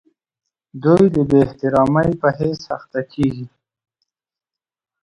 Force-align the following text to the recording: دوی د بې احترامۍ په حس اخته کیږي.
دوی 0.83 1.03
د 1.15 1.17
بې 1.29 1.39
احترامۍ 1.45 2.09
په 2.21 2.27
حس 2.37 2.61
اخته 2.77 3.01
کیږي. 3.11 3.45